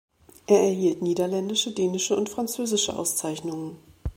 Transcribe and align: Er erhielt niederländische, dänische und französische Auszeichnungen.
Er 0.47 0.59
erhielt 0.61 1.03
niederländische, 1.03 1.73
dänische 1.73 2.15
und 2.15 2.27
französische 2.27 2.95
Auszeichnungen. 2.97 3.77